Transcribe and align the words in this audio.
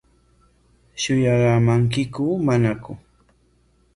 ¿Shuyaraamankiku 1.01 2.25
manaku? 2.45 2.91